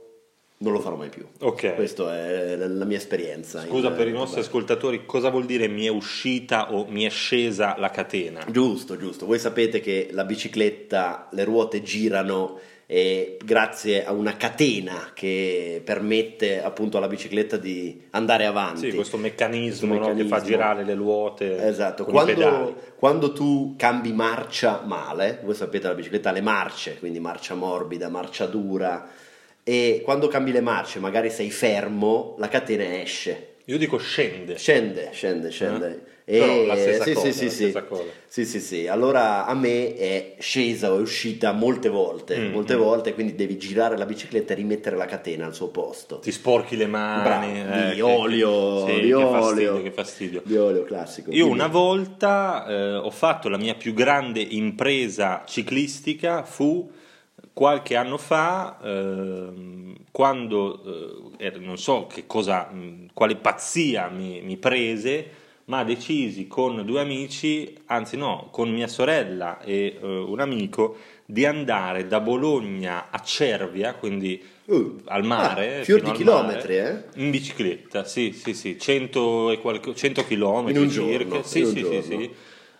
non 0.57 0.71
lo 0.71 0.79
farò 0.79 0.95
mai 0.95 1.09
più. 1.09 1.25
Ok. 1.41 1.75
Questa 1.75 2.15
è 2.17 2.55
la- 2.55 2.85
mia 2.85 2.97
esperienza. 2.97 3.65
Scusa 3.65 3.91
per 3.91 4.07
i 4.07 4.11
nostri 4.11 4.39
ascoltatori, 4.39 5.05
cosa 5.05 5.29
vuol 5.29 5.45
dire 5.45 5.67
mi 5.67 5.85
è 5.85 5.89
uscita 5.89 6.73
o 6.73 6.85
mi 6.87 7.03
è 7.03 7.09
scesa 7.09 7.75
la 7.77 7.89
catena? 7.89 8.41
Giusto, 8.49 8.97
giusto. 8.97 9.25
Voi 9.25 9.39
sapete 9.39 9.79
che 9.81 10.09
la 10.11 10.23
bicicletta, 10.23 11.27
le 11.31 11.43
ruote 11.43 11.81
girano 11.83 12.57
e 12.87 13.37
grazie 13.43 14.05
a 14.05 14.11
una 14.11 14.37
catena 14.37 15.09
che 15.15 15.81
permette 15.83 16.61
appunto 16.63 16.97
alla 16.97 17.07
bicicletta 17.07 17.57
di 17.57 18.03
andare 18.11 18.45
avanti. 18.45 18.91
Sì, 18.91 18.95
questo 18.95 19.17
meccanismo, 19.17 19.95
Questo 19.95 20.11
no, 20.11 20.15
che 20.15 20.21
fa 20.23 20.35
meccanismo. 20.35 20.47
girare 20.49 20.83
le 20.83 20.93
ruote 20.93 21.67
Esatto, 21.67 22.05
quando, 22.05 22.75
quando 22.95 23.33
tu 23.33 23.73
cambi 23.75 24.13
marcia 24.13 24.83
male, 24.85 25.41
voi 25.43 25.55
sapete 25.55 25.87
la 25.87 25.95
bicicletta 25.95 26.29
ha 26.29 26.33
le 26.33 26.41
marce, 26.41 26.97
quindi 26.99 27.19
marcia 27.19 27.55
morbida, 27.55 28.07
marcia 28.07 28.45
dura, 28.45 29.09
e 29.67 30.01
quando 30.05 30.27
cambi 30.27 30.51
le 30.51 30.61
marce 30.61 30.99
magari 30.99 31.31
sei 31.31 31.49
fermo, 31.49 32.35
la 32.37 32.47
catena 32.47 33.01
esce. 33.01 33.53
Io 33.65 33.79
dico 33.79 33.97
scende. 33.97 34.57
Scende, 34.59 35.09
scende, 35.11 35.49
scende. 35.49 36.03
Eh? 36.23 36.37
Però 36.37 36.65
la 36.65 36.75
stessa 36.75 37.03
sì, 37.03 37.13
cosa, 37.13 37.31
sì, 37.31 37.43
la 37.45 37.49
sì. 37.49 37.55
stessa 37.55 37.83
cosa. 37.83 38.03
Sì, 38.27 38.45
sì, 38.45 38.59
sì. 38.59 38.85
Allora 38.87 39.47
a 39.47 39.55
me 39.55 39.95
è 39.95 40.35
scesa 40.37 40.91
o 40.91 40.97
è 40.97 40.99
uscita 40.99 41.51
molte 41.51 41.89
volte, 41.89 42.37
Mm, 42.37 42.51
molte 42.51 42.75
mm. 42.75 42.79
volte, 42.79 43.13
quindi 43.15 43.33
devi 43.33 43.57
girare 43.57 43.97
la 43.97 44.05
bicicletta 44.05 44.53
e 44.53 44.55
rimettere 44.55 44.95
la 44.95 45.05
catena 45.05 45.47
al 45.47 45.55
suo 45.55 45.69
posto. 45.69 46.19
Ti 46.19 46.31
sporchi 46.31 46.77
le 46.77 46.85
mani. 46.85 47.23
Bravo, 47.63 47.89
eh, 47.89 47.93
di 47.95 48.01
olio, 48.01 48.85
sì, 48.85 48.93
di 48.93 49.07
che 49.07 49.13
olio. 49.15 49.31
fastidio, 49.31 49.81
che 49.81 49.91
fastidio. 49.91 50.41
Di 50.45 50.57
olio 50.57 50.83
classico. 50.83 51.31
Io 51.31 51.47
una 51.47 51.67
volta 51.67 52.67
eh, 52.67 52.95
ho 52.97 53.11
fatto 53.11 53.49
la 53.49 53.57
mia 53.57 53.73
più 53.73 53.95
grande 53.95 54.41
impresa 54.41 55.43
ciclistica, 55.47 56.43
fu 56.43 56.87
qualche 57.55 57.95
anno 57.95 58.17
fa, 58.17 58.77
ehm, 58.83 59.95
quando 60.11 61.33
eh, 61.39 61.45
era- 61.45 61.57
non 61.57 61.77
so 61.77 62.05
che 62.05 62.25
cosa, 62.27 62.65
mh, 62.69 63.11
quale 63.13 63.37
pazzia 63.37 64.09
mi, 64.09 64.41
mi 64.41 64.57
prese, 64.57 65.29
ma 65.65 65.85
decisi 65.85 66.47
con 66.47 66.83
due 66.85 66.99
amici, 66.99 67.73
anzi 67.85 68.17
no, 68.17 68.49
con 68.51 68.69
mia 68.69 68.87
sorella 68.87 69.61
e 69.61 69.97
eh, 70.01 70.05
un 70.05 70.41
amico, 70.41 70.97
di 71.25 71.45
andare 71.45 72.07
da 72.07 72.19
Bologna 72.19 73.07
a 73.09 73.19
Cervia, 73.19 73.93
quindi 73.95 74.53
Uh, 74.65 74.99
al 75.05 75.23
mare, 75.23 75.81
ah, 75.81 75.83
fior 75.83 76.01
di 76.01 76.09
al 76.09 76.17
mare, 76.17 76.17
chilometri, 76.17 76.77
eh? 76.77 77.03
in 77.23 77.29
bicicletta, 77.29 78.03
sì, 78.03 78.31
sì, 78.31 78.55
sì, 78.55 78.79
100, 78.79 79.51
e 79.51 79.59
qualche, 79.59 79.93
100 79.93 80.25
km 80.25 80.69
In 80.69 80.77
un 80.79 80.89
circa. 80.89 80.89
giorno, 80.89 81.43
sì, 81.43 81.65
sì, 81.65 81.85
sì, 81.85 82.01
sì. 82.01 82.31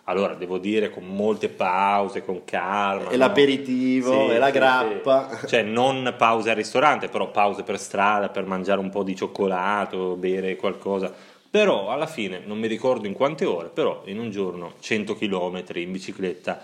Allora, 0.08 0.34
devo 0.34 0.58
dire 0.58 0.90
con 0.90 1.04
molte 1.04 1.48
pause, 1.48 2.24
con 2.24 2.44
calma. 2.44 3.08
E 3.08 3.12
no? 3.12 3.16
l'aperitivo, 3.16 4.30
e 4.30 4.38
la 4.38 4.50
grappa. 4.50 5.28
sì. 5.40 5.46
Cioè, 5.48 5.62
non 5.62 6.14
pause 6.16 6.50
al 6.50 6.56
ristorante, 6.56 7.08
però 7.08 7.30
pause 7.30 7.64
per 7.64 7.78
strada, 7.78 8.28
per 8.28 8.44
mangiare 8.44 8.78
un 8.78 8.90
po' 8.90 9.02
di 9.02 9.16
cioccolato, 9.16 10.14
bere 10.14 10.54
qualcosa. 10.56 11.12
Però 11.50 11.90
alla 11.90 12.06
fine, 12.06 12.42
non 12.44 12.58
mi 12.58 12.68
ricordo 12.68 13.06
in 13.06 13.14
quante 13.14 13.44
ore, 13.46 13.68
però 13.68 14.02
in 14.04 14.18
un 14.18 14.30
giorno 14.30 14.74
100 14.78 15.14
km 15.16 15.64
in 15.74 15.90
bicicletta 15.90 16.62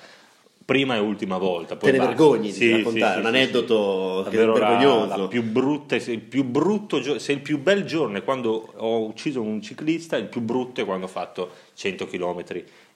prima 0.65 0.97
e 0.97 0.99
ultima 0.99 1.39
volta. 1.39 1.77
Te 1.77 1.91
ne 1.91 1.99
vergogni 1.99 2.51
Sì, 2.53 2.67
di 2.67 2.73
raccontare, 2.77 3.15
sì, 3.15 3.21
un 3.21 3.27
aneddoto 3.27 4.27
vergognoso. 4.31 5.17
la 5.17 5.29
più 5.29 5.43
brutta, 5.43 5.99
se 5.99 6.13
il 6.13 6.21
più 6.21 6.45
brutto 6.45 7.19
se 7.19 7.33
il 7.33 7.41
più 7.41 7.59
bel 7.61 7.85
giorno 7.85 8.19
è 8.19 8.25
quando 8.25 8.73
ho 8.77 9.05
ucciso 9.05 9.41
un 9.41 9.61
ciclista, 9.61 10.17
il 10.17 10.27
più 10.27 10.41
brutto 10.41 10.81
è 10.81 10.85
quando 10.85 11.07
ho 11.07 11.09
fatto 11.09 11.51
100 11.75 12.07
km 12.07 12.43